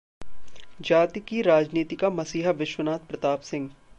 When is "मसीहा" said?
2.09-2.51